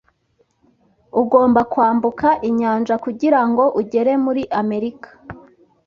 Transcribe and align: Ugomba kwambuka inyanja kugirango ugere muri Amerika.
Ugomba 1.21 1.61
kwambuka 1.71 2.27
inyanja 2.49 2.95
kugirango 3.03 3.63
ugere 3.79 4.11
muri 4.25 4.43
Amerika. 4.61 5.09